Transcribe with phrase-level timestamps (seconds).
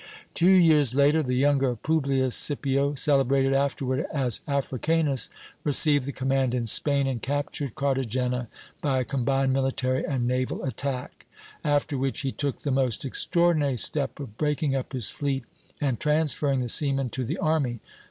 [0.33, 5.29] Two years later the younger Publius Scipio, celebrated afterward as Africanus,
[5.63, 8.47] received the command in Spain, and captured Cartagena
[8.81, 11.27] by a combined military and naval attack;
[11.63, 15.43] after which he took the most extraordinary step of breaking up his fleet
[15.79, 17.79] and transferring the seamen to the army.